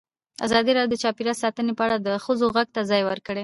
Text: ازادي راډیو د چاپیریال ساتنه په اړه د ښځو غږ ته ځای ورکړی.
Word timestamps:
ازادي 0.45 0.71
راډیو 0.73 0.91
د 0.93 1.01
چاپیریال 1.03 1.37
ساتنه 1.43 1.71
په 1.77 1.83
اړه 1.87 1.97
د 2.07 2.09
ښځو 2.25 2.45
غږ 2.55 2.67
ته 2.75 2.81
ځای 2.91 3.01
ورکړی. 3.05 3.39